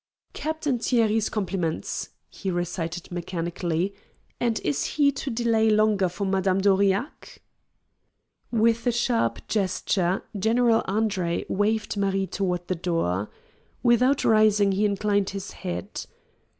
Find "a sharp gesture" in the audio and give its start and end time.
8.87-10.23